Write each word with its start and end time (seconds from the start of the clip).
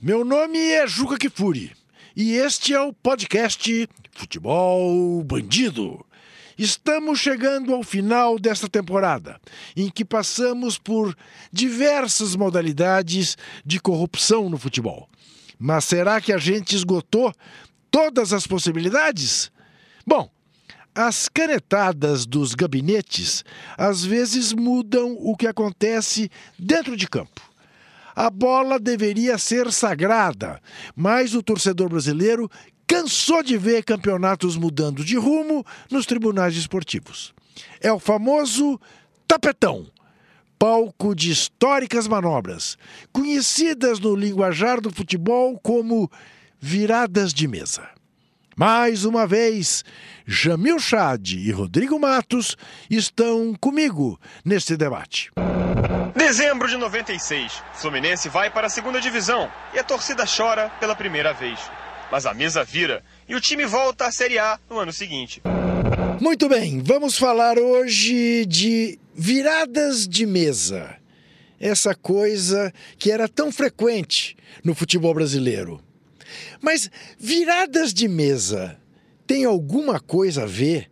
Meu 0.00 0.24
nome 0.24 0.60
é 0.60 0.86
Juca 0.86 1.18
Kifuri 1.18 1.72
e 2.14 2.34
este 2.34 2.72
é 2.72 2.80
o 2.80 2.92
podcast 2.92 3.88
Futebol 4.12 5.24
Bandido. 5.24 6.06
Estamos 6.56 7.18
chegando 7.18 7.74
ao 7.74 7.82
final 7.82 8.38
desta 8.38 8.68
temporada, 8.68 9.40
em 9.76 9.90
que 9.90 10.04
passamos 10.04 10.78
por 10.78 11.16
diversas 11.52 12.36
modalidades 12.36 13.36
de 13.66 13.80
corrupção 13.80 14.48
no 14.48 14.56
futebol. 14.56 15.08
Mas 15.58 15.86
será 15.86 16.20
que 16.20 16.32
a 16.32 16.38
gente 16.38 16.76
esgotou 16.76 17.34
todas 17.90 18.32
as 18.32 18.46
possibilidades? 18.46 19.50
Bom, 20.06 20.30
as 20.94 21.28
canetadas 21.28 22.24
dos 22.24 22.54
gabinetes 22.54 23.44
às 23.76 24.04
vezes 24.04 24.52
mudam 24.52 25.16
o 25.18 25.36
que 25.36 25.48
acontece 25.48 26.30
dentro 26.56 26.96
de 26.96 27.08
campo. 27.08 27.47
A 28.18 28.30
bola 28.30 28.80
deveria 28.80 29.38
ser 29.38 29.70
sagrada, 29.70 30.60
mas 30.96 31.36
o 31.36 31.42
torcedor 31.42 31.88
brasileiro 31.88 32.50
cansou 32.84 33.44
de 33.44 33.56
ver 33.56 33.84
campeonatos 33.84 34.56
mudando 34.56 35.04
de 35.04 35.16
rumo 35.16 35.64
nos 35.88 36.04
tribunais 36.04 36.56
esportivos. 36.56 37.32
É 37.80 37.92
o 37.92 38.00
famoso 38.00 38.76
tapetão 39.28 39.86
palco 40.58 41.14
de 41.14 41.30
históricas 41.30 42.08
manobras, 42.08 42.76
conhecidas 43.12 44.00
no 44.00 44.16
linguajar 44.16 44.80
do 44.80 44.90
futebol 44.90 45.56
como 45.62 46.10
viradas 46.58 47.32
de 47.32 47.46
mesa. 47.46 47.88
Mais 48.56 49.04
uma 49.04 49.28
vez, 49.28 49.84
Jamil 50.26 50.80
Chad 50.80 51.34
e 51.34 51.52
Rodrigo 51.52 52.00
Matos 52.00 52.56
estão 52.90 53.54
comigo 53.60 54.18
neste 54.44 54.76
debate. 54.76 55.30
Dezembro 56.14 56.68
de 56.68 56.76
96, 56.76 57.62
Fluminense 57.74 58.28
vai 58.28 58.50
para 58.50 58.66
a 58.66 58.70
segunda 58.70 59.00
divisão 59.00 59.50
e 59.74 59.78
a 59.78 59.84
torcida 59.84 60.24
chora 60.24 60.70
pela 60.80 60.94
primeira 60.94 61.32
vez. 61.32 61.58
Mas 62.10 62.26
a 62.26 62.34
mesa 62.34 62.64
vira 62.64 63.02
e 63.28 63.34
o 63.34 63.40
time 63.40 63.66
volta 63.66 64.06
à 64.06 64.12
Série 64.12 64.38
A 64.38 64.58
no 64.68 64.78
ano 64.78 64.92
seguinte. 64.92 65.42
Muito 66.20 66.48
bem, 66.48 66.82
vamos 66.82 67.16
falar 67.18 67.58
hoje 67.58 68.44
de 68.46 68.98
viradas 69.14 70.08
de 70.08 70.26
mesa. 70.26 70.96
Essa 71.60 71.94
coisa 71.94 72.72
que 72.98 73.10
era 73.10 73.28
tão 73.28 73.52
frequente 73.52 74.36
no 74.64 74.74
futebol 74.74 75.12
brasileiro. 75.12 75.82
Mas 76.60 76.90
viradas 77.18 77.92
de 77.92 78.08
mesa 78.08 78.78
tem 79.26 79.44
alguma 79.44 80.00
coisa 80.00 80.44
a 80.44 80.46
ver 80.46 80.90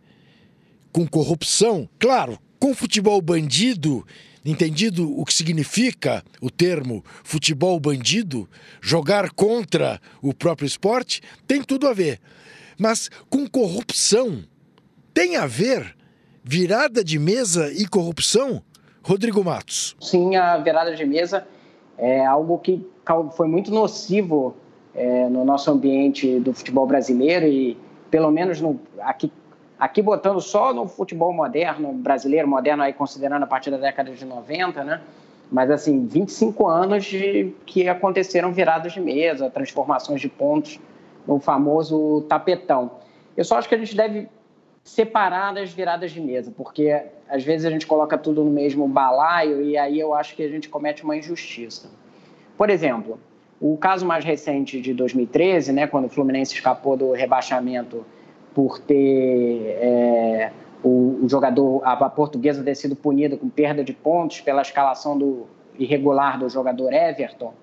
com 0.91 1.07
corrupção? 1.07 1.89
Claro, 1.99 2.39
com 2.59 2.73
futebol 2.73 3.21
bandido, 3.21 4.05
entendido 4.47 5.19
o 5.19 5.25
que 5.25 5.33
significa 5.33 6.23
o 6.41 6.49
termo 6.49 7.03
futebol 7.21 7.77
bandido, 7.77 8.49
jogar 8.81 9.29
contra 9.31 9.99
o 10.21 10.33
próprio 10.33 10.65
esporte, 10.65 11.21
tem 11.45 11.61
tudo 11.61 11.85
a 11.85 11.93
ver. 11.93 12.21
Mas 12.79 13.09
com 13.29 13.45
corrupção, 13.45 14.41
tem 15.13 15.35
a 15.35 15.45
ver 15.45 15.93
virada 16.41 17.03
de 17.03 17.19
mesa 17.19 17.69
e 17.73 17.85
corrupção? 17.85 18.63
Rodrigo 19.03 19.43
Matos. 19.43 19.97
Sim, 19.99 20.37
a 20.37 20.57
virada 20.57 20.95
de 20.95 21.05
mesa 21.05 21.45
é 21.97 22.25
algo 22.25 22.57
que 22.59 22.85
foi 23.35 23.49
muito 23.49 23.69
nocivo 23.69 24.55
é, 24.95 25.27
no 25.27 25.43
nosso 25.43 25.69
ambiente 25.69 26.39
do 26.39 26.53
futebol 26.53 26.87
brasileiro 26.87 27.45
e 27.45 27.77
pelo 28.09 28.31
menos 28.31 28.61
no, 28.61 28.79
aqui, 28.99 29.29
aqui 29.79 30.01
botando 30.01 30.41
só 30.41 30.73
no 30.73 30.87
futebol 30.87 31.31
moderno, 31.31 31.93
brasileiro 31.93 32.47
moderno, 32.47 32.83
aí 32.83 32.93
considerando 32.93 33.43
a 33.43 33.47
partir 33.47 33.71
da 33.71 33.77
década 33.77 34.11
de 34.11 34.25
90, 34.25 34.83
né? 34.83 35.01
Mas 35.51 35.71
assim, 35.71 36.05
25 36.05 36.67
anos 36.67 37.05
de 37.05 37.53
que 37.65 37.87
aconteceram 37.87 38.51
viradas 38.51 38.93
de 38.93 38.99
mesa, 38.99 39.49
transformações 39.49 40.19
de 40.19 40.27
pontos 40.27 40.79
no 41.25 41.39
famoso 41.39 42.21
tapetão. 42.27 42.91
Eu 43.35 43.45
só 43.45 43.57
acho 43.57 43.69
que 43.69 43.75
a 43.75 43.77
gente 43.77 43.95
deve 43.95 44.27
separar 44.83 45.53
das 45.53 45.71
viradas 45.71 46.11
de 46.11 46.21
mesa, 46.21 46.51
porque 46.55 47.03
às 47.29 47.43
vezes 47.43 47.65
a 47.65 47.69
gente 47.69 47.85
coloca 47.85 48.17
tudo 48.17 48.43
no 48.43 48.49
mesmo 48.49 48.87
balaio 48.87 49.61
e 49.61 49.77
aí 49.77 49.99
eu 49.99 50.13
acho 50.13 50.35
que 50.35 50.43
a 50.43 50.49
gente 50.49 50.69
comete 50.69 51.03
uma 51.03 51.15
injustiça. 51.15 51.89
Por 52.57 52.69
exemplo, 52.69 53.19
o 53.59 53.77
caso 53.77 54.05
mais 54.05 54.23
recente 54.23 54.79
de 54.79 54.93
2013, 54.93 55.73
né, 55.73 55.87
quando 55.87 56.05
o 56.05 56.09
Fluminense 56.09 56.53
escapou 56.53 56.95
do 56.95 57.11
rebaixamento 57.11 58.05
por 58.57 58.79
ter 58.79 59.77
é, 59.79 60.51
o, 60.83 61.19
o, 61.21 61.29
jogador, 61.29 61.79
a, 61.85 61.91
a, 61.91 62.09
portuguesa 62.09 62.63
ter 62.63 62.73
sido 62.73 62.95
punida 62.95 63.37
com 63.37 63.47
perda 63.47 63.83
de 63.83 63.93
pontos 63.93 64.41
pela 64.41 64.63
escalação 64.63 65.15
do 65.15 65.45
irregular 65.77 66.39
do 66.39 66.49
jogador 66.49 66.91
Everton, 66.91 67.53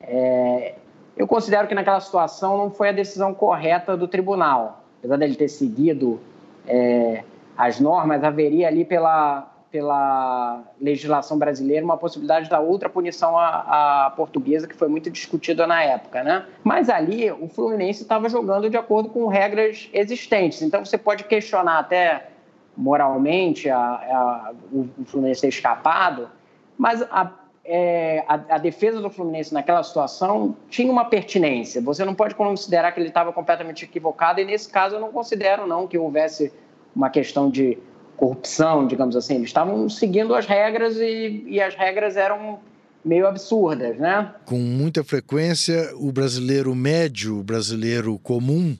é, 0.00 0.76
eu 1.14 1.28
considero 1.28 1.68
que 1.68 1.74
naquela 1.74 2.00
situação 2.00 2.56
não 2.56 2.70
foi 2.70 2.88
a 2.88 2.92
decisão 2.92 3.34
correta 3.34 3.94
do 3.94 4.08
tribunal. 4.08 4.84
Apesar 5.00 5.18
dele 5.18 5.34
ter 5.34 5.48
seguido 5.48 6.18
é, 6.66 7.24
as 7.54 7.78
normas, 7.78 8.24
haveria 8.24 8.68
ali 8.68 8.86
pela 8.86 9.54
pela 9.70 10.62
legislação 10.80 11.38
brasileira 11.38 11.84
uma 11.84 11.96
possibilidade 11.96 12.48
da 12.48 12.58
outra 12.58 12.88
punição 12.88 13.36
à, 13.38 14.12
portuguesa 14.16 14.66
que 14.66 14.74
foi 14.74 14.88
muito 14.88 15.10
discutida 15.10 15.66
na 15.66 15.82
época, 15.82 16.22
né? 16.22 16.46
Mas 16.64 16.88
ali 16.88 17.30
o 17.30 17.48
Fluminense 17.48 18.02
estava 18.02 18.28
jogando 18.28 18.70
de 18.70 18.76
acordo 18.76 19.10
com 19.10 19.26
regras 19.26 19.88
existentes. 19.92 20.62
Então 20.62 20.84
você 20.84 20.96
pode 20.96 21.24
questionar 21.24 21.78
até 21.78 22.28
moralmente 22.76 23.68
a, 23.68 23.78
a, 23.78 24.52
o, 24.72 24.88
Fluminense 25.04 25.42
ter 25.42 25.48
escapado, 25.48 26.30
mas 26.78 27.02
a, 27.02 27.30
é, 27.64 28.24
a, 28.26 28.56
defesa 28.56 29.00
do 29.02 29.10
Fluminense 29.10 29.52
naquela 29.52 29.82
situação 29.82 30.56
tinha 30.70 30.90
uma 30.90 31.04
pertinência. 31.04 31.82
Você 31.82 32.04
não 32.04 32.14
pode 32.14 32.34
considerar 32.34 32.92
que 32.92 33.00
ele 33.00 33.08
estava 33.08 33.32
completamente 33.32 33.84
equivocado 33.84 34.40
e 34.40 34.44
nesse 34.44 34.70
caso 34.70 34.96
eu 34.96 35.00
não 35.00 35.12
considero 35.12 35.66
não 35.66 35.86
que 35.86 35.98
houvesse 35.98 36.50
uma 36.96 37.10
questão 37.10 37.50
de 37.50 37.76
corrupção, 38.18 38.86
digamos 38.86 39.16
assim. 39.16 39.36
Eles 39.36 39.48
estavam 39.48 39.88
seguindo 39.88 40.34
as 40.34 40.44
regras 40.44 40.96
e, 40.96 41.44
e 41.46 41.60
as 41.60 41.74
regras 41.74 42.16
eram 42.16 42.58
meio 43.04 43.26
absurdas, 43.26 43.96
né? 43.96 44.34
Com 44.44 44.58
muita 44.58 45.02
frequência, 45.02 45.92
o 45.96 46.12
brasileiro 46.12 46.74
médio, 46.74 47.38
o 47.38 47.42
brasileiro 47.42 48.18
comum, 48.18 48.76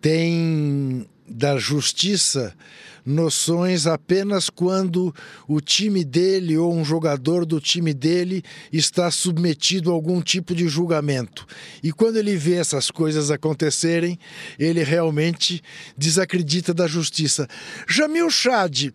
tem 0.00 1.06
da 1.26 1.56
justiça 1.56 2.54
noções 3.06 3.86
apenas 3.86 4.50
quando 4.50 5.14
o 5.46 5.60
time 5.60 6.04
dele 6.04 6.58
ou 6.58 6.74
um 6.74 6.84
jogador 6.84 7.46
do 7.46 7.60
time 7.60 7.94
dele 7.94 8.42
está 8.72 9.10
submetido 9.10 9.90
a 9.90 9.94
algum 9.94 10.20
tipo 10.20 10.54
de 10.54 10.66
julgamento. 10.66 11.46
E 11.82 11.92
quando 11.92 12.16
ele 12.16 12.36
vê 12.36 12.54
essas 12.54 12.90
coisas 12.90 13.30
acontecerem, 13.30 14.18
ele 14.58 14.82
realmente 14.82 15.62
desacredita 15.96 16.74
da 16.74 16.88
justiça. 16.88 17.46
Jamil 17.88 18.28
Chad, 18.28 18.90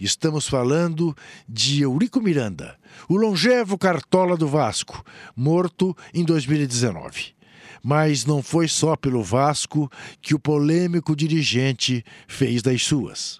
Estamos 0.00 0.48
falando 0.48 1.14
de 1.46 1.82
Eurico 1.82 2.22
Miranda, 2.22 2.78
o 3.06 3.16
longevo 3.16 3.76
cartola 3.76 4.34
do 4.34 4.48
Vasco, 4.48 5.04
morto 5.36 5.94
em 6.14 6.24
2019. 6.24 7.35
Mas 7.82 8.24
não 8.24 8.42
foi 8.42 8.68
só 8.68 8.96
pelo 8.96 9.22
Vasco 9.22 9.90
que 10.20 10.34
o 10.34 10.38
polêmico 10.38 11.14
dirigente 11.14 12.04
fez 12.26 12.62
das 12.62 12.82
suas. 12.82 13.38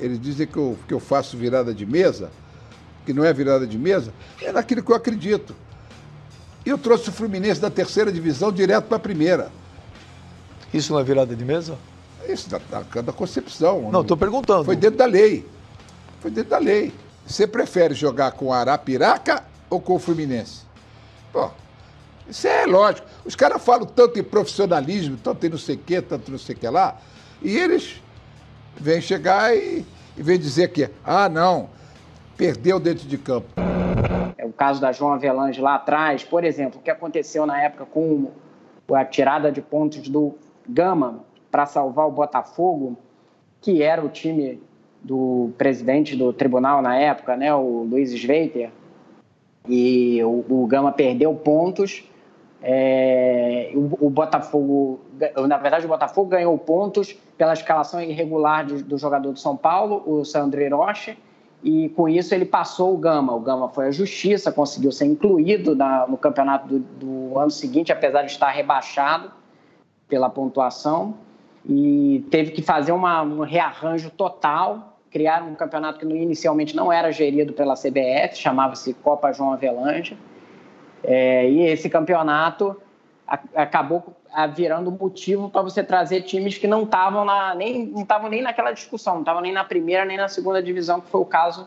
Eles 0.00 0.20
dizem 0.20 0.46
que 0.46 0.56
eu, 0.56 0.78
que 0.86 0.94
eu 0.94 1.00
faço 1.00 1.36
virada 1.36 1.74
de 1.74 1.86
mesa, 1.86 2.30
que 3.04 3.12
não 3.12 3.24
é 3.24 3.32
virada 3.32 3.66
de 3.66 3.78
mesa, 3.78 4.12
é 4.40 4.52
naquilo 4.52 4.82
que 4.82 4.90
eu 4.90 4.96
acredito. 4.96 5.54
Eu 6.64 6.76
trouxe 6.76 7.08
o 7.08 7.12
Fluminense 7.12 7.60
da 7.60 7.70
terceira 7.70 8.10
divisão 8.10 8.50
direto 8.50 8.86
para 8.86 8.96
a 8.96 9.00
primeira. 9.00 9.50
Isso 10.74 10.92
não 10.92 11.00
é 11.00 11.04
virada 11.04 11.34
de 11.34 11.44
mesa? 11.44 11.78
Isso, 12.28 12.50
da, 12.50 12.58
da, 12.58 13.00
da 13.02 13.12
concepção. 13.12 13.90
Não, 13.90 14.00
estou 14.00 14.16
perguntando. 14.16 14.64
Foi 14.64 14.74
dentro 14.74 14.98
da 14.98 15.06
lei. 15.06 15.46
Foi 16.20 16.30
dentro 16.30 16.50
da 16.50 16.58
lei. 16.58 16.92
Você 17.26 17.46
prefere 17.46 17.94
jogar 17.94 18.32
com 18.32 18.52
a 18.52 18.58
Arapiraca 18.58 19.44
ou 19.70 19.80
com 19.80 19.94
o 19.94 19.98
Fluminense? 19.98 20.62
Pô, 21.32 21.50
isso 22.28 22.46
é 22.46 22.66
lógico. 22.66 23.06
Os 23.24 23.34
caras 23.34 23.62
falam 23.62 23.86
tanto 23.86 24.18
em 24.18 24.22
profissionalismo, 24.22 25.16
tanto 25.16 25.46
em 25.46 25.50
não 25.50 25.58
sei 25.58 25.76
o 25.76 25.78
quê, 25.78 26.02
tanto 26.02 26.30
não 26.30 26.38
sei 26.38 26.54
o 26.54 26.58
que 26.58 26.68
lá, 26.68 26.96
e 27.42 27.56
eles 27.56 28.02
vêm 28.76 29.00
chegar 29.00 29.56
e, 29.56 29.84
e 30.16 30.22
vêm 30.22 30.38
dizer 30.38 30.68
que, 30.72 30.88
ah, 31.04 31.28
não, 31.28 31.68
perdeu 32.36 32.78
dentro 32.78 33.06
de 33.06 33.16
campo. 33.16 33.48
É 34.36 34.44
o 34.44 34.52
caso 34.52 34.80
da 34.80 34.92
João 34.92 35.12
Avelange 35.12 35.60
lá 35.60 35.76
atrás, 35.76 36.22
por 36.22 36.44
exemplo, 36.44 36.80
o 36.80 36.82
que 36.82 36.90
aconteceu 36.90 37.46
na 37.46 37.60
época 37.62 37.86
com 37.86 38.30
a 38.92 39.04
tirada 39.04 39.50
de 39.50 39.60
pontos 39.60 40.08
do 40.08 40.34
Gama 40.68 41.24
para 41.50 41.66
salvar 41.66 42.06
o 42.06 42.10
Botafogo, 42.10 42.96
que 43.60 43.82
era 43.82 44.04
o 44.04 44.08
time 44.08 44.60
do 45.02 45.50
presidente 45.56 46.16
do 46.16 46.32
tribunal 46.32 46.82
na 46.82 46.96
época, 46.96 47.36
né, 47.36 47.54
o 47.54 47.86
Luiz 47.88 48.10
Sveiter, 48.12 48.70
e 49.68 50.22
o, 50.22 50.44
o 50.48 50.66
Gama 50.66 50.92
perdeu 50.92 51.34
pontos. 51.34 52.04
É, 52.68 53.70
o, 53.76 54.06
o, 54.06 54.10
Botafogo, 54.10 54.98
na 55.46 55.56
verdade, 55.56 55.84
o 55.84 55.88
Botafogo 55.88 56.30
ganhou 56.30 56.58
pontos 56.58 57.16
pela 57.38 57.52
escalação 57.52 58.02
irregular 58.02 58.66
de, 58.66 58.82
do 58.82 58.98
jogador 58.98 59.32
de 59.32 59.38
São 59.38 59.56
Paulo, 59.56 60.02
o 60.04 60.24
Sandro 60.24 60.60
Hiroshi, 60.60 61.16
e 61.62 61.90
com 61.90 62.08
isso 62.08 62.34
ele 62.34 62.44
passou 62.44 62.92
o 62.92 62.98
Gama. 62.98 63.32
O 63.32 63.38
Gama 63.38 63.68
foi 63.68 63.86
à 63.86 63.90
justiça, 63.92 64.50
conseguiu 64.50 64.90
ser 64.90 65.04
incluído 65.04 65.76
na, 65.76 66.08
no 66.08 66.16
campeonato 66.16 66.66
do, 66.66 66.78
do 66.80 67.38
ano 67.38 67.52
seguinte, 67.52 67.92
apesar 67.92 68.22
de 68.22 68.32
estar 68.32 68.50
rebaixado 68.50 69.30
pela 70.08 70.28
pontuação 70.28 71.14
e 71.64 72.26
teve 72.32 72.50
que 72.50 72.62
fazer 72.62 72.90
uma, 72.90 73.22
um 73.22 73.42
rearranjo 73.42 74.10
total, 74.10 74.98
criar 75.08 75.44
um 75.44 75.54
campeonato 75.54 76.00
que 76.00 76.06
inicialmente 76.06 76.74
não 76.74 76.92
era 76.92 77.12
gerido 77.12 77.52
pela 77.52 77.74
CBF, 77.74 78.36
chamava-se 78.36 78.92
Copa 78.92 79.32
João 79.32 79.52
Avelange, 79.52 80.18
é, 81.06 81.48
e 81.48 81.62
esse 81.62 81.88
campeonato 81.88 82.76
a, 83.26 83.38
acabou 83.54 84.14
virando 84.54 84.90
motivo 84.90 85.48
para 85.48 85.62
você 85.62 85.82
trazer 85.82 86.22
times 86.22 86.58
que 86.58 86.66
não 86.66 86.82
estavam 86.82 87.24
nem 87.56 87.86
não 87.86 88.02
estavam 88.02 88.28
nem 88.28 88.42
naquela 88.42 88.72
discussão, 88.72 89.14
não 89.14 89.20
estavam 89.22 89.40
nem 89.40 89.52
na 89.52 89.64
primeira 89.64 90.04
nem 90.04 90.18
na 90.18 90.28
segunda 90.28 90.62
divisão, 90.62 91.00
que 91.00 91.08
foi 91.08 91.20
o 91.20 91.24
caso 91.24 91.66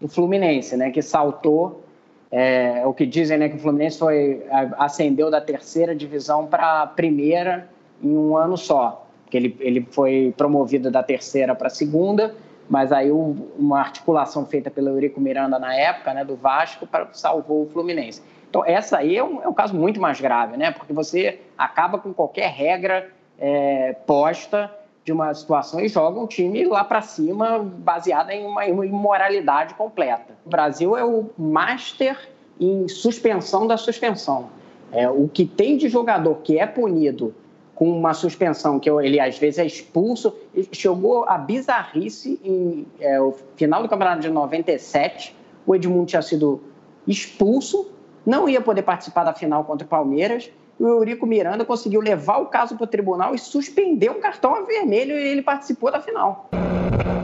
do 0.00 0.08
Fluminense, 0.08 0.76
né, 0.76 0.90
que 0.90 1.00
saltou 1.00 1.84
é, 2.30 2.82
o 2.84 2.92
que 2.92 3.06
dizem 3.06 3.38
né, 3.38 3.48
que 3.48 3.56
o 3.56 3.58
Fluminense 3.58 3.98
foi 3.98 4.44
ascendeu 4.78 5.30
da 5.30 5.40
terceira 5.40 5.94
divisão 5.94 6.46
para 6.46 6.82
a 6.82 6.86
primeira 6.86 7.68
em 8.02 8.16
um 8.16 8.36
ano 8.36 8.56
só 8.56 9.04
porque 9.28 9.36
ele, 9.36 9.56
ele 9.60 9.86
foi 9.90 10.32
promovido 10.34 10.90
da 10.90 11.02
terceira 11.02 11.54
para 11.54 11.66
a 11.66 11.70
segunda, 11.70 12.34
mas 12.68 12.90
aí 12.92 13.10
uma 13.12 13.78
articulação 13.78 14.46
feita 14.46 14.70
pelo 14.70 14.88
Eurico 14.88 15.20
Miranda 15.20 15.58
na 15.58 15.74
época, 15.74 16.14
né, 16.14 16.24
do 16.24 16.34
Vasco, 16.34 16.86
para, 16.86 17.08
salvou 17.12 17.64
o 17.64 17.68
Fluminense. 17.68 18.22
Então, 18.48 18.64
essa 18.64 18.98
aí 18.98 19.16
é 19.16 19.22
um, 19.22 19.42
é 19.42 19.48
um 19.48 19.52
caso 19.52 19.74
muito 19.74 20.00
mais 20.00 20.20
grave, 20.20 20.56
né, 20.56 20.70
porque 20.70 20.92
você 20.92 21.40
acaba 21.56 21.98
com 21.98 22.12
qualquer 22.12 22.50
regra 22.50 23.10
é, 23.38 23.94
posta 24.06 24.72
de 25.04 25.12
uma 25.12 25.32
situação 25.32 25.80
e 25.80 25.88
joga 25.88 26.20
um 26.20 26.26
time 26.26 26.64
lá 26.64 26.84
para 26.84 27.00
cima 27.00 27.58
baseada 27.58 28.34
em 28.34 28.44
uma 28.44 28.66
imoralidade 28.66 29.74
completa. 29.74 30.34
O 30.44 30.50
Brasil 30.50 30.96
é 30.96 31.04
o 31.04 31.30
master 31.38 32.28
em 32.60 32.88
suspensão 32.88 33.66
da 33.66 33.76
suspensão. 33.76 34.50
É, 34.92 35.08
o 35.08 35.28
que 35.28 35.44
tem 35.44 35.76
de 35.76 35.88
jogador 35.88 36.36
que 36.36 36.58
é 36.58 36.66
punido 36.66 37.34
com 37.74 37.90
uma 37.90 38.12
suspensão 38.12 38.80
que 38.80 38.90
ele 38.90 39.20
às 39.20 39.38
vezes 39.38 39.58
é 39.58 39.64
expulso. 39.64 40.34
Chegou 40.72 41.24
a 41.28 41.38
bizarrice 41.38 42.40
em 42.42 42.86
é, 43.00 43.20
o 43.20 43.32
final 43.56 43.82
do 43.82 43.88
campeonato 43.88 44.20
de 44.20 44.28
97. 44.28 45.34
O 45.66 45.74
Edmundo 45.74 46.06
tinha 46.06 46.22
sido 46.22 46.60
expulso, 47.06 47.90
não 48.28 48.46
ia 48.46 48.60
poder 48.60 48.82
participar 48.82 49.24
da 49.24 49.32
final 49.32 49.64
contra 49.64 49.86
o 49.86 49.88
Palmeiras. 49.88 50.50
O 50.78 50.86
Eurico 50.86 51.26
Miranda 51.26 51.64
conseguiu 51.64 51.98
levar 52.02 52.36
o 52.36 52.46
caso 52.46 52.76
para 52.76 52.84
o 52.84 52.86
tribunal 52.86 53.34
e 53.34 53.38
suspender 53.38 54.10
um 54.10 54.20
cartão 54.20 54.66
vermelho 54.66 55.18
e 55.18 55.28
ele 55.28 55.40
participou 55.40 55.90
da 55.90 55.98
final. 55.98 56.50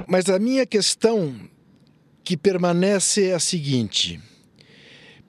Mas 0.09 0.31
a 0.31 0.39
minha 0.39 0.65
questão 0.65 1.35
que 2.25 2.39
permanece 2.39 3.29
é 3.29 3.35
a 3.35 3.39
seguinte: 3.39 4.19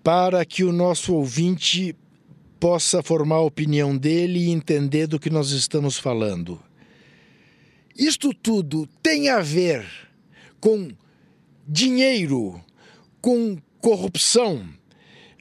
para 0.02 0.46
que 0.46 0.64
o 0.64 0.72
nosso 0.72 1.14
ouvinte 1.14 1.94
possa 2.58 3.04
formar 3.04 3.36
a 3.36 3.42
opinião 3.42 3.98
dele 3.98 4.46
e 4.46 4.52
entender 4.52 5.08
do 5.08 5.20
que 5.20 5.30
nós 5.30 5.52
estamos 5.52 6.00
falando. 6.00 6.58
Isto 7.98 8.34
tudo 8.34 8.88
tem 9.04 9.28
a 9.28 9.42
ver 9.42 9.86
com 10.62 10.90
dinheiro, 11.68 12.62
com 13.22 13.58
corrupção. 13.82 14.66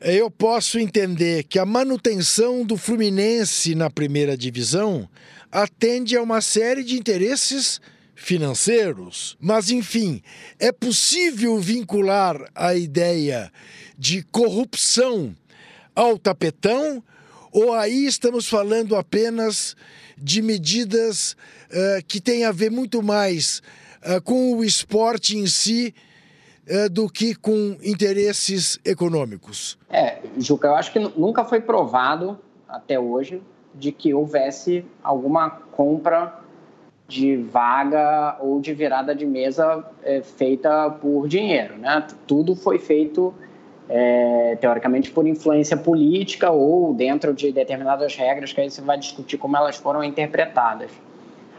Eu 0.06 0.30
posso 0.30 0.78
entender 0.78 1.44
que 1.44 1.58
a 1.58 1.64
manutenção 1.64 2.62
do 2.62 2.76
Fluminense 2.76 3.74
na 3.74 3.88
primeira 3.88 4.36
divisão 4.36 5.08
atende 5.50 6.14
a 6.14 6.22
uma 6.22 6.42
série 6.42 6.84
de 6.84 6.94
interesses 6.98 7.80
financeiros. 8.14 9.34
Mas, 9.40 9.70
enfim, 9.70 10.22
é 10.58 10.70
possível 10.70 11.58
vincular 11.58 12.36
a 12.54 12.74
ideia 12.74 13.50
de 13.96 14.22
corrupção 14.24 15.34
ao 15.94 16.18
tapetão, 16.18 17.02
ou 17.50 17.72
aí 17.72 18.04
estamos 18.04 18.46
falando 18.46 18.96
apenas 18.96 19.74
de 20.18 20.42
medidas 20.42 21.32
uh, 21.32 22.04
que 22.06 22.20
têm 22.20 22.44
a 22.44 22.52
ver 22.52 22.70
muito 22.70 23.02
mais 23.02 23.62
uh, 24.02 24.20
com 24.20 24.54
o 24.54 24.62
esporte 24.62 25.34
em 25.38 25.46
si 25.46 25.94
do 26.90 27.08
que 27.08 27.34
com 27.34 27.76
interesses 27.82 28.78
econômicos? 28.84 29.78
É, 29.90 30.18
Juca, 30.38 30.68
eu 30.68 30.74
acho 30.74 30.92
que 30.92 30.98
nunca 30.98 31.44
foi 31.44 31.60
provado 31.60 32.38
até 32.68 32.98
hoje 32.98 33.42
de 33.74 33.92
que 33.92 34.14
houvesse 34.14 34.84
alguma 35.02 35.50
compra 35.50 36.40
de 37.06 37.36
vaga 37.36 38.36
ou 38.40 38.60
de 38.60 38.72
virada 38.72 39.14
de 39.14 39.26
mesa 39.26 39.84
é, 40.02 40.22
feita 40.22 40.90
por 40.90 41.28
dinheiro, 41.28 41.76
né? 41.76 42.06
Tudo 42.26 42.56
foi 42.56 42.78
feito 42.78 43.34
é, 43.88 44.56
teoricamente 44.60 45.10
por 45.10 45.26
influência 45.26 45.76
política 45.76 46.50
ou 46.50 46.94
dentro 46.94 47.34
de 47.34 47.52
determinadas 47.52 48.16
regras 48.16 48.52
que 48.52 48.60
aí 48.60 48.70
você 48.70 48.80
vai 48.80 48.98
discutir 48.98 49.36
como 49.36 49.56
elas 49.56 49.76
foram 49.76 50.02
interpretadas. 50.02 50.90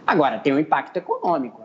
Agora, 0.06 0.40
tem 0.40 0.54
um 0.54 0.60
impacto 0.60 0.98
econômico? 0.98 1.65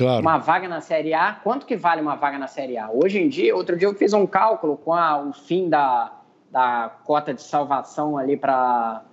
Claro. 0.00 0.22
Uma 0.22 0.38
vaga 0.38 0.66
na 0.66 0.80
Série 0.80 1.12
A, 1.12 1.32
quanto 1.44 1.66
que 1.66 1.76
vale 1.76 2.00
uma 2.00 2.16
vaga 2.16 2.38
na 2.38 2.46
Série 2.46 2.78
A? 2.78 2.90
Hoje 2.90 3.18
em 3.18 3.28
dia, 3.28 3.54
outro 3.54 3.76
dia 3.76 3.86
eu 3.86 3.94
fiz 3.94 4.14
um 4.14 4.26
cálculo 4.26 4.78
com 4.78 4.94
a, 4.94 5.20
o 5.20 5.30
fim 5.34 5.68
da, 5.68 6.10
da 6.50 6.90
cota 7.04 7.34
de 7.34 7.42
salvação 7.42 8.16
ali 8.16 8.34
para 8.34 9.04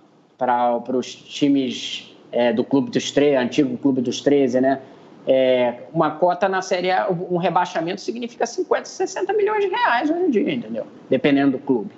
os 0.88 1.14
times 1.14 2.16
é, 2.32 2.54
do 2.54 2.64
Clube 2.64 2.90
dos 2.90 3.10
13, 3.10 3.36
antigo 3.36 3.76
Clube 3.76 4.00
dos 4.00 4.22
13, 4.22 4.62
né? 4.62 4.80
É, 5.26 5.82
uma 5.92 6.12
cota 6.12 6.48
na 6.48 6.62
Série 6.62 6.90
A, 6.90 7.06
um 7.10 7.36
rebaixamento 7.36 8.00
significa 8.00 8.46
50, 8.46 8.86
60 8.86 9.30
milhões 9.34 9.62
de 9.62 9.68
reais 9.68 10.08
hoje 10.08 10.22
em 10.22 10.30
dia, 10.30 10.54
entendeu? 10.54 10.86
Dependendo 11.10 11.52
do 11.52 11.58
clube. 11.58 11.90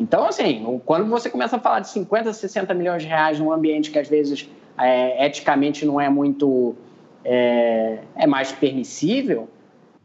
Então, 0.00 0.24
assim, 0.24 0.80
quando 0.86 1.10
você 1.10 1.28
começa 1.28 1.56
a 1.56 1.60
falar 1.60 1.80
de 1.80 1.88
50, 1.88 2.32
60 2.32 2.72
milhões 2.72 3.02
de 3.02 3.08
reais 3.08 3.38
num 3.38 3.52
ambiente 3.52 3.90
que 3.90 3.98
às 3.98 4.08
vezes 4.08 4.48
é, 4.80 5.26
eticamente 5.26 5.84
não 5.84 6.00
é 6.00 6.08
muito. 6.08 6.74
É, 7.24 7.98
é 8.16 8.26
mais 8.26 8.52
permissível, 8.52 9.48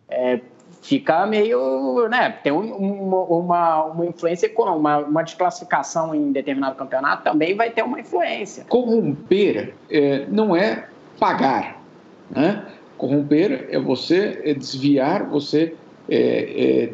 é, 0.09 0.39
fica 0.81 1.25
meio. 1.25 2.07
Né, 2.09 2.37
tem 2.43 2.51
um, 2.51 2.71
uma, 2.71 3.83
uma 3.85 4.05
influência 4.05 4.45
econômica, 4.45 4.79
uma, 4.79 4.97
uma 4.99 5.23
desclassificação 5.23 6.15
em 6.15 6.31
determinado 6.31 6.75
campeonato 6.75 7.23
também 7.23 7.55
vai 7.55 7.69
ter 7.69 7.83
uma 7.83 7.99
influência. 7.99 8.65
Corromper 8.69 9.73
é, 9.89 10.25
não 10.29 10.55
é 10.55 10.87
pagar 11.19 11.79
né? 12.29 12.63
Corromper 12.97 13.67
é 13.71 13.79
você 13.79 14.41
é 14.43 14.53
desviar, 14.53 15.27
você 15.27 15.73
é, 16.09 16.17
é 16.17 16.93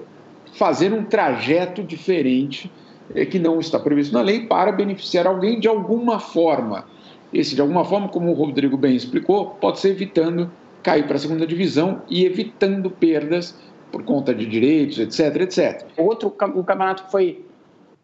fazer 0.54 0.94
um 0.94 1.04
trajeto 1.04 1.84
diferente 1.84 2.72
é, 3.14 3.26
que 3.26 3.40
não 3.40 3.60
está 3.60 3.80
previsto 3.80 4.14
na 4.14 4.22
lei 4.22 4.46
para 4.46 4.72
beneficiar 4.72 5.28
alguém 5.28 5.60
de 5.60 5.68
alguma 5.68 6.20
forma. 6.20 6.86
Esse, 7.34 7.56
de 7.56 7.62
alguma 7.62 7.84
forma, 7.84 8.08
como 8.08 8.32
o 8.32 8.34
Rodrigo 8.34 8.78
bem 8.78 8.96
explicou, 8.96 9.52
pode 9.62 9.80
ser 9.80 9.90
evitando 9.90 10.52
cair 10.82 11.06
para 11.06 11.16
a 11.16 11.20
segunda 11.20 11.46
divisão 11.46 12.02
e 12.10 12.26
evitando 12.26 12.90
perdas 12.90 13.56
por 13.92 14.04
conta 14.04 14.34
de 14.34 14.46
direitos, 14.46 15.00
etc, 15.00 15.42
etc. 15.42 15.86
Outro 15.98 16.28
um 16.28 16.64
campeonato 16.64 17.10
foi 17.10 17.44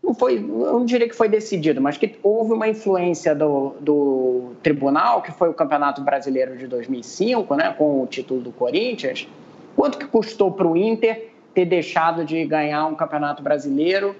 não 0.03 0.15
foi, 0.15 0.37
eu 0.37 0.73
não 0.73 0.85
diria 0.85 1.07
que 1.07 1.15
foi 1.15 1.29
decidido, 1.29 1.79
mas 1.79 1.95
que 1.95 2.15
houve 2.23 2.53
uma 2.53 2.67
influência 2.67 3.35
do, 3.35 3.75
do 3.79 4.53
tribunal, 4.63 5.21
que 5.21 5.31
foi 5.31 5.47
o 5.49 5.53
Campeonato 5.53 6.01
Brasileiro 6.01 6.57
de 6.57 6.65
2005, 6.65 7.55
né, 7.55 7.75
com 7.77 8.01
o 8.01 8.07
título 8.07 8.41
do 8.41 8.51
Corinthians. 8.51 9.27
Quanto 9.75 9.99
que 9.99 10.05
custou 10.05 10.51
para 10.51 10.67
o 10.67 10.75
Inter 10.75 11.29
ter 11.53 11.65
deixado 11.65 12.25
de 12.25 12.43
ganhar 12.45 12.87
um 12.87 12.95
Campeonato 12.95 13.43
Brasileiro 13.43 14.15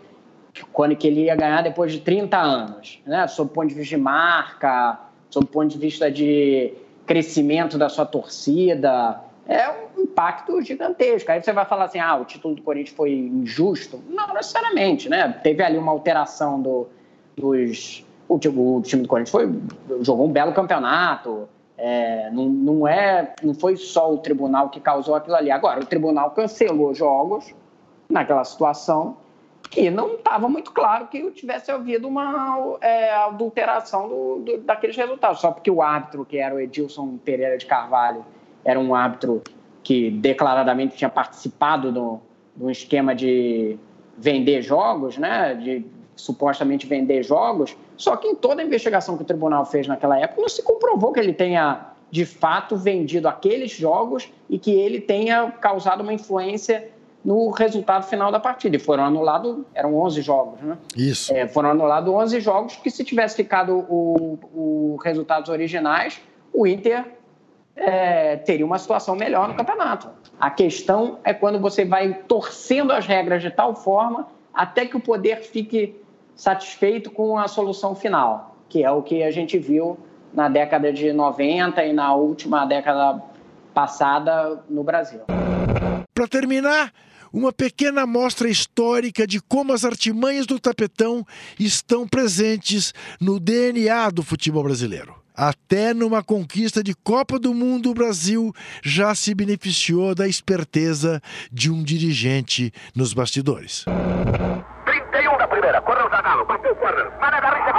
quando 0.71 0.95
que 0.95 1.07
ele 1.07 1.25
ia 1.25 1.35
ganhar 1.35 1.61
depois 1.61 1.91
de 1.91 1.99
30 1.99 2.37
anos, 2.37 3.01
né? 3.05 3.27
Sob 3.27 3.49
o 3.51 3.53
ponto 3.53 3.67
de 3.67 3.75
vista 3.75 3.95
de 3.95 4.01
marca, 4.01 4.99
sob 5.29 5.45
o 5.45 5.49
ponto 5.49 5.69
de 5.69 5.77
vista 5.77 6.11
de 6.11 6.73
crescimento 7.05 7.77
da 7.77 7.89
sua 7.89 8.05
torcida, 8.05 9.19
é 9.47 9.69
um 9.69 10.03
impacto 10.03 10.61
gigantesco. 10.61 11.31
Aí 11.31 11.41
você 11.41 11.51
vai 11.51 11.65
falar 11.65 11.85
assim, 11.85 11.99
ah, 11.99 12.15
o 12.17 12.25
título 12.25 12.55
do 12.55 12.61
Corinthians 12.61 12.95
foi 12.95 13.11
injusto. 13.13 14.01
Não 14.09 14.33
necessariamente, 14.33 15.09
né? 15.09 15.39
Teve 15.43 15.63
ali 15.63 15.77
uma 15.77 15.91
alteração 15.91 16.61
do, 16.61 16.87
dos... 17.35 18.05
O, 18.27 18.35
o 18.35 18.81
time 18.81 19.01
do 19.01 19.09
Corinthians 19.09 19.29
foi, 19.29 19.51
jogou 20.01 20.25
um 20.25 20.31
belo 20.31 20.53
campeonato, 20.53 21.49
é, 21.77 22.29
não, 22.31 22.45
não, 22.45 22.87
é, 22.87 23.33
não 23.43 23.53
foi 23.53 23.75
só 23.75 24.13
o 24.13 24.19
tribunal 24.19 24.69
que 24.69 24.79
causou 24.79 25.15
aquilo 25.15 25.35
ali. 25.35 25.49
Agora, 25.51 25.81
o 25.81 25.85
tribunal 25.85 26.31
cancelou 26.31 26.93
jogos 26.93 27.53
naquela 28.07 28.43
situação 28.43 29.17
que 29.71 29.89
não 29.89 30.15
estava 30.15 30.49
muito 30.49 30.71
claro 30.73 31.07
que 31.07 31.31
tivesse 31.31 31.71
havido 31.71 32.05
uma 32.05 32.77
é, 32.81 33.13
adulteração 33.13 34.09
do, 34.09 34.39
do, 34.39 34.57
daqueles 34.57 34.97
resultados. 34.97 35.39
Só 35.39 35.49
porque 35.49 35.71
o 35.71 35.81
árbitro, 35.81 36.25
que 36.25 36.37
era 36.37 36.53
o 36.53 36.59
Edilson 36.59 37.17
Pereira 37.23 37.57
de 37.57 37.65
Carvalho, 37.65 38.25
era 38.65 38.77
um 38.77 38.93
árbitro 38.93 39.41
que 39.81 40.11
declaradamente 40.11 40.97
tinha 40.97 41.09
participado 41.09 41.89
do, 41.89 42.19
do 42.53 42.69
esquema 42.69 43.15
de 43.15 43.79
vender 44.17 44.61
jogos, 44.61 45.17
né, 45.17 45.55
de 45.55 45.85
supostamente 46.17 46.85
vender 46.85 47.23
jogos, 47.23 47.75
só 47.95 48.17
que 48.17 48.27
em 48.27 48.35
toda 48.35 48.61
a 48.61 48.65
investigação 48.65 49.15
que 49.15 49.23
o 49.23 49.25
tribunal 49.25 49.65
fez 49.65 49.87
naquela 49.87 50.19
época 50.19 50.41
não 50.41 50.49
se 50.49 50.61
comprovou 50.61 51.13
que 51.13 51.19
ele 51.19 51.33
tenha 51.33 51.87
de 52.11 52.25
fato 52.25 52.75
vendido 52.75 53.27
aqueles 53.27 53.71
jogos 53.71 54.29
e 54.49 54.59
que 54.59 54.69
ele 54.69 54.99
tenha 54.99 55.49
causado 55.49 56.01
uma 56.01 56.13
influência 56.13 56.89
no 57.23 57.49
resultado 57.51 58.03
final 58.03 58.31
da 58.31 58.39
partida. 58.39 58.75
E 58.75 58.79
foram 58.79 59.05
anulados, 59.05 59.59
eram 59.73 59.95
11 59.95 60.21
jogos, 60.21 60.61
né? 60.61 60.77
Isso. 60.95 61.33
É, 61.33 61.47
foram 61.47 61.71
anulados 61.71 62.13
11 62.13 62.39
jogos 62.39 62.75
que 62.77 62.89
se 62.89 63.03
tivesse 63.03 63.35
ficado 63.35 63.85
os 63.89 65.03
resultados 65.03 65.49
originais, 65.49 66.21
o 66.53 66.65
Inter 66.65 67.05
é, 67.75 68.37
teria 68.37 68.65
uma 68.65 68.77
situação 68.77 69.15
melhor 69.15 69.47
no 69.47 69.55
campeonato. 69.55 70.09
A 70.39 70.49
questão 70.49 71.19
é 71.23 71.33
quando 71.33 71.59
você 71.59 71.85
vai 71.85 72.13
torcendo 72.27 72.91
as 72.91 73.05
regras 73.05 73.41
de 73.41 73.49
tal 73.49 73.75
forma 73.75 74.27
até 74.53 74.85
que 74.85 74.97
o 74.97 74.99
poder 74.99 75.37
fique 75.37 75.95
satisfeito 76.35 77.11
com 77.11 77.37
a 77.37 77.47
solução 77.47 77.95
final, 77.95 78.55
que 78.67 78.83
é 78.83 78.91
o 78.91 79.01
que 79.01 79.23
a 79.23 79.31
gente 79.31 79.57
viu 79.57 79.97
na 80.33 80.49
década 80.49 80.91
de 80.91 81.11
90 81.13 81.83
e 81.85 81.93
na 81.93 82.13
última 82.15 82.65
década 82.65 83.21
passada 83.73 84.63
no 84.69 84.83
Brasil. 84.83 85.21
Para 86.13 86.27
terminar, 86.27 86.91
uma 87.31 87.51
pequena 87.53 88.01
amostra 88.01 88.49
histórica 88.49 89.25
de 89.25 89.39
como 89.39 89.73
as 89.73 89.85
artimanhas 89.85 90.45
do 90.45 90.59
tapetão 90.59 91.25
estão 91.59 92.07
presentes 92.07 92.93
no 93.19 93.39
DNA 93.39 94.09
do 94.09 94.23
futebol 94.23 94.63
brasileiro. 94.63 95.15
Até 95.35 95.93
numa 95.93 96.21
conquista 96.21 96.83
de 96.83 96.93
Copa 96.93 97.39
do 97.39 97.53
Mundo, 97.53 97.91
o 97.91 97.93
Brasil 97.93 98.53
já 98.83 99.15
se 99.15 99.33
beneficiou 99.33 100.13
da 100.13 100.27
esperteza 100.27 101.21
de 101.51 101.71
um 101.71 101.83
dirigente 101.83 102.71
nos 102.95 103.13
bastidores. 103.13 103.85
31 104.85 105.37
da 105.37 105.47
primeira, 105.47 105.81
correu 105.81 106.05
o 106.05 106.45
bateu 106.45 106.73
o 106.73 106.75
corner, 106.75 107.09
para 107.19 107.39
da 107.39 107.70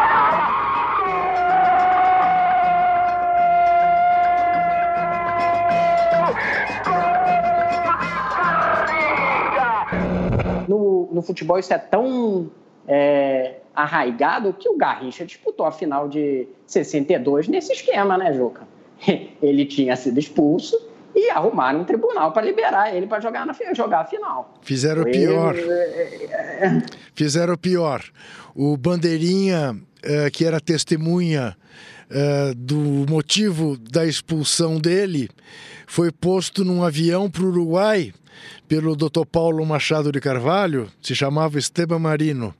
No, 11.12 11.22
futebol 11.22 11.58
isso 11.58 11.72
é 11.72 11.78
tão 11.78 12.50
é, 12.86 13.56
arraigado 13.74 14.52
que 14.52 14.68
o 14.68 14.76
Garrincha 14.76 15.24
disputou 15.24 15.66
a 15.66 15.72
final 15.72 16.08
de 16.08 16.46
62 16.66 17.48
nesse 17.48 17.72
esquema, 17.72 18.16
né, 18.16 18.32
Juca? 18.32 18.66
Ele 19.42 19.64
tinha 19.64 19.96
sido 19.96 20.18
expulso 20.18 20.76
e 21.14 21.30
arrumaram 21.30 21.80
um 21.80 21.84
tribunal 21.84 22.32
para 22.32 22.42
liberar 22.42 22.94
ele 22.94 23.06
para 23.06 23.20
jogar, 23.20 23.44
na, 23.44 23.54
jogar 23.74 24.00
a 24.00 24.04
final. 24.04 24.54
Fizeram 24.62 25.02
o 25.02 25.04
pior. 25.04 25.54
Fizeram 27.14 27.52
o 27.52 27.58
pior. 27.58 28.02
O 28.54 28.78
Bandeirinha, 28.78 29.76
que 30.32 30.42
era 30.42 30.58
testemunha 30.58 31.54
do 32.56 33.04
motivo 33.08 33.76
da 33.76 34.06
expulsão 34.06 34.78
dele, 34.78 35.28
foi 35.86 36.10
posto 36.10 36.64
num 36.64 36.82
avião 36.82 37.30
para 37.30 37.42
o 37.42 37.48
Uruguai 37.48 38.14
pelo 38.68 38.96
Dr. 38.96 39.24
Paulo 39.30 39.64
Machado 39.64 40.10
de 40.10 40.20
Carvalho, 40.20 40.90
se 41.02 41.14
chamava 41.14 41.58
Esteban 41.58 41.98
Marino, 41.98 42.54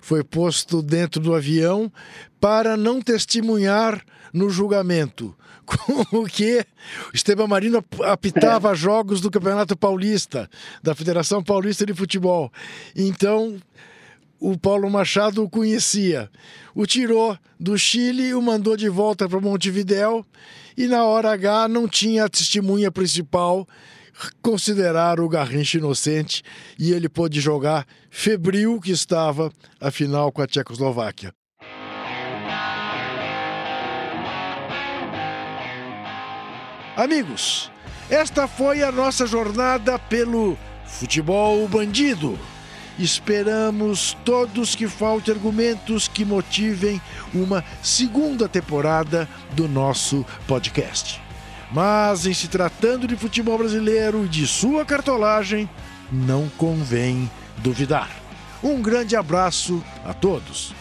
foi 0.00 0.22
posto 0.22 0.82
dentro 0.82 1.20
do 1.20 1.34
avião 1.34 1.90
para 2.40 2.76
não 2.76 3.00
testemunhar 3.00 4.04
no 4.32 4.50
julgamento. 4.50 5.34
Com 5.66 6.20
o 6.20 6.26
que 6.26 6.64
Esteban 7.12 7.48
Marino 7.48 7.84
apitava 8.04 8.70
é. 8.70 8.74
jogos 8.76 9.20
do 9.20 9.30
Campeonato 9.30 9.76
Paulista, 9.76 10.48
da 10.80 10.94
Federação 10.94 11.42
Paulista 11.42 11.84
de 11.84 11.92
Futebol. 11.92 12.52
Então, 12.94 13.60
o 14.38 14.56
Paulo 14.56 14.88
Machado 14.88 15.42
o 15.42 15.50
conhecia. 15.50 16.30
O 16.74 16.86
tirou 16.86 17.36
do 17.58 17.76
Chile, 17.76 18.32
o 18.34 18.42
mandou 18.42 18.76
de 18.76 18.88
volta 18.88 19.28
para 19.28 19.40
Montevidéu 19.40 20.24
e 20.76 20.86
na 20.86 21.04
hora 21.04 21.32
H 21.32 21.68
não 21.68 21.88
tinha 21.88 22.26
a 22.26 22.28
testemunha 22.28 22.92
principal 22.92 23.66
considerar 24.42 25.20
o 25.20 25.28
Garrincha 25.28 25.78
inocente 25.78 26.42
e 26.78 26.92
ele 26.92 27.08
pôde 27.08 27.40
jogar 27.40 27.86
febril 28.10 28.80
que 28.80 28.90
estava 28.90 29.52
a 29.80 29.90
final 29.90 30.32
com 30.32 30.42
a 30.42 30.46
Tchecoslováquia. 30.46 31.32
Amigos, 36.96 37.70
esta 38.08 38.48
foi 38.48 38.82
a 38.82 38.90
nossa 38.90 39.26
jornada 39.26 39.98
pelo 39.98 40.56
futebol 40.86 41.68
bandido. 41.68 42.38
Esperamos 42.98 44.16
todos 44.24 44.74
que 44.74 44.88
falte 44.88 45.30
argumentos 45.30 46.08
que 46.08 46.24
motivem 46.24 46.98
uma 47.34 47.62
segunda 47.82 48.48
temporada 48.48 49.28
do 49.52 49.68
nosso 49.68 50.24
podcast. 50.48 51.25
Mas 51.72 52.26
em 52.26 52.34
se 52.34 52.48
tratando 52.48 53.06
de 53.06 53.16
futebol 53.16 53.58
brasileiro 53.58 54.24
e 54.24 54.28
de 54.28 54.46
sua 54.46 54.84
cartolagem, 54.84 55.68
não 56.10 56.48
convém 56.56 57.30
duvidar. 57.58 58.08
Um 58.62 58.80
grande 58.80 59.14
abraço 59.16 59.84
a 60.04 60.14
todos. 60.14 60.72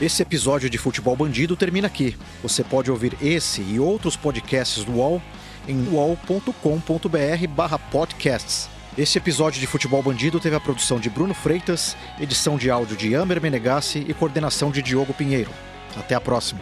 Esse 0.00 0.22
episódio 0.22 0.68
de 0.68 0.76
Futebol 0.76 1.16
Bandido 1.16 1.56
termina 1.56 1.86
aqui. 1.86 2.16
Você 2.42 2.64
pode 2.64 2.90
ouvir 2.90 3.16
esse 3.22 3.62
e 3.62 3.78
outros 3.78 4.16
podcasts 4.16 4.84
do 4.84 4.94
UOL 4.94 5.22
em 5.68 5.88
uol.com.br/podcasts. 5.88 8.68
Esse 8.98 9.18
episódio 9.18 9.60
de 9.60 9.66
Futebol 9.66 10.02
Bandido 10.02 10.38
teve 10.38 10.54
a 10.54 10.60
produção 10.60 11.00
de 11.00 11.10
Bruno 11.10 11.34
Freitas, 11.34 11.96
edição 12.20 12.56
de 12.56 12.70
áudio 12.70 12.96
de 12.96 13.14
Amer 13.14 13.40
Menegassi 13.40 14.04
e 14.06 14.14
coordenação 14.14 14.70
de 14.70 14.82
Diogo 14.82 15.14
Pinheiro. 15.14 15.50
Até 15.96 16.14
a 16.14 16.20
próxima. 16.20 16.60